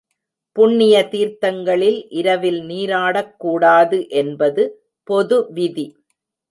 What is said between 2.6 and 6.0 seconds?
நீராடக்கூடாது என்பது பொது விதி.